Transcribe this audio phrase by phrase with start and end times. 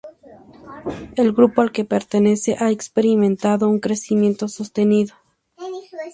[1.15, 5.13] El grupo al que pertenece ha experimentado un crecimiento sostenido.